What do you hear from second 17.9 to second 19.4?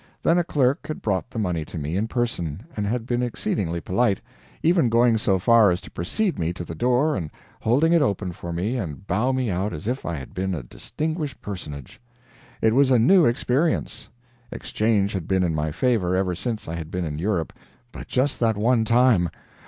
but just that one time.